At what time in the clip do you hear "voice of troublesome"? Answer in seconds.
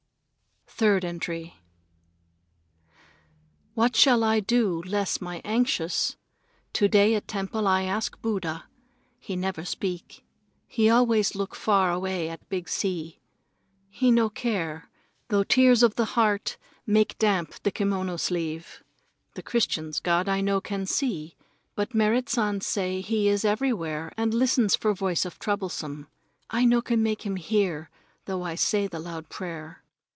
24.95-26.07